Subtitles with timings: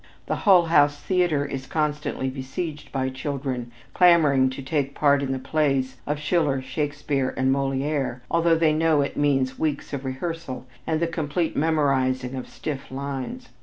[0.25, 5.37] The Hull House Theater is constantly besieged by children clamoring to "take part" in the
[5.37, 10.99] plays of Schiller, Shakespeare, and Molière, although they know it means weeks of rehearsal and
[11.01, 13.49] the complete memorizing of "stiff" lines.